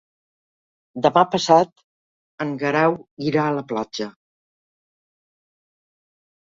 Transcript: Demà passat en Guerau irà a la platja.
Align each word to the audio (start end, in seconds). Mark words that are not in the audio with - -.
Demà 1.05 1.23
passat 1.35 1.83
en 2.47 2.57
Guerau 2.65 2.99
irà 3.29 3.45
a 3.51 3.55
la 3.61 3.67
platja. 3.75 4.09